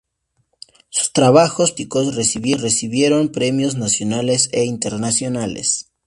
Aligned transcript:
Sus 0.89 1.13
trabajos 1.13 1.73
periodísticos 1.73 2.63
recibieron 2.63 3.29
premios 3.31 3.75
nacionales 3.75 4.49
e 4.51 4.65
internacionales. 4.65 5.91